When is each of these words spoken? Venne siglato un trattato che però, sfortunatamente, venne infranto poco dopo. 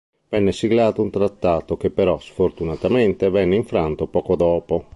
Venne 0.29 0.51
siglato 0.51 1.03
un 1.03 1.11
trattato 1.11 1.77
che 1.77 1.91
però, 1.91 2.17
sfortunatamente, 2.17 3.29
venne 3.29 3.55
infranto 3.55 4.07
poco 4.07 4.35
dopo. 4.35 4.87